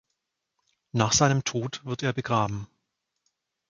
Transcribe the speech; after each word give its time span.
Nach 0.93 1.11
seinem 1.13 1.43
Tod 1.43 1.85
wird 1.85 2.01
er 2.01 2.11
begraben. 2.11 2.67